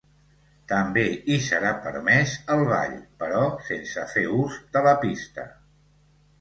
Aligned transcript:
També 0.69 1.03
hi 1.33 1.37
serà 1.47 1.73
permès 1.83 2.33
el 2.55 2.63
ball, 2.71 2.97
però 3.21 3.45
sense 3.71 4.09
fer 4.17 4.27
ús 4.41 4.59
de 4.75 4.87
la 4.91 4.99
pista. 5.07 5.49